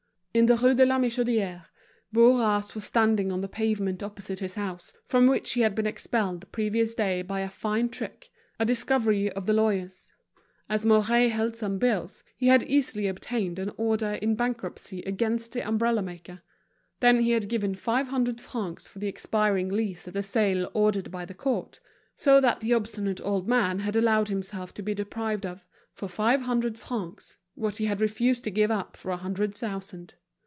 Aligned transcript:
In 0.33 0.45
the 0.45 0.55
Rue 0.55 0.73
de 0.73 0.85
la 0.85 0.97
Michodière, 0.97 1.65
Bourras 2.13 2.73
was 2.73 2.85
standing 2.85 3.33
on 3.33 3.41
the 3.41 3.49
pavement 3.49 4.01
opposite 4.01 4.39
his 4.39 4.53
house, 4.53 4.93
from 5.05 5.27
which 5.27 5.51
he 5.51 5.59
had 5.59 5.75
been 5.75 5.85
expelled 5.85 6.39
the 6.39 6.45
previous 6.47 6.95
day 6.95 7.21
by 7.21 7.41
a 7.41 7.49
fine 7.49 7.89
trick, 7.89 8.29
a 8.57 8.63
discovery 8.63 9.29
of 9.29 9.45
the 9.45 9.51
lawyers; 9.51 10.09
as 10.69 10.85
Mouret 10.85 11.27
held 11.31 11.57
some 11.57 11.77
bills, 11.77 12.23
he 12.37 12.47
had 12.47 12.63
easily 12.63 13.07
obtained 13.07 13.59
an 13.59 13.73
order 13.75 14.13
in 14.13 14.35
bankruptcy 14.35 15.01
against 15.01 15.51
the 15.51 15.67
umbrella 15.67 16.01
maker; 16.01 16.41
then 17.01 17.19
he 17.19 17.31
had 17.31 17.49
given 17.49 17.75
five 17.75 18.07
hundred 18.07 18.39
francs 18.39 18.87
for 18.87 18.99
the 18.99 19.09
expiring 19.09 19.67
lease 19.67 20.07
at 20.07 20.13
the 20.13 20.23
sale 20.23 20.71
ordered 20.73 21.11
by 21.11 21.25
the 21.25 21.33
court; 21.33 21.81
so 22.15 22.39
that 22.39 22.61
the 22.61 22.73
obstinate 22.73 23.19
old 23.19 23.49
man 23.49 23.79
had 23.79 23.97
allowed 23.97 24.29
himself 24.29 24.73
to 24.73 24.81
be 24.81 24.93
deprived 24.93 25.45
of, 25.45 25.65
for 25.91 26.07
five 26.07 26.43
hundred 26.43 26.77
francs, 26.79 27.35
what 27.55 27.75
he 27.75 27.85
had 27.87 27.99
refused 27.99 28.45
to 28.45 28.49
give 28.49 28.71
up 28.71 28.95
for 28.95 29.11
a 29.11 29.17
hundred 29.17 29.53
thousand. 29.53 30.13